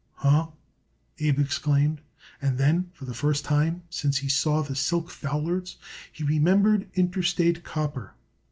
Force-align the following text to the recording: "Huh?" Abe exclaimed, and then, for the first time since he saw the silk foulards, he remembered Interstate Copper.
"Huh?" 0.15 0.47
Abe 1.19 1.37
exclaimed, 1.39 2.01
and 2.41 2.57
then, 2.57 2.89
for 2.91 3.05
the 3.05 3.13
first 3.13 3.45
time 3.45 3.83
since 3.91 4.17
he 4.17 4.29
saw 4.29 4.63
the 4.63 4.75
silk 4.75 5.11
foulards, 5.11 5.77
he 6.11 6.23
remembered 6.23 6.89
Interstate 6.95 7.63
Copper. 7.63 8.15